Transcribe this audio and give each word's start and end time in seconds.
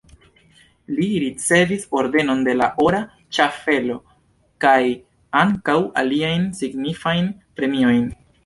Li 0.99 1.09
ricevis 1.23 1.85
Ordenon 1.99 2.41
de 2.47 2.55
la 2.63 2.69
Ora 2.85 3.03
Ŝaffelo 3.39 3.99
kaj 4.67 4.81
ankaŭ 5.45 5.79
aliajn 6.05 6.53
signifajn 6.63 7.33
premiojn. 7.61 8.07